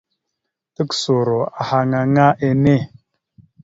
Tukəsoro 0.75 1.39
ahaŋ 1.61 1.91
aŋa 2.01 2.25
enne. 2.47 2.75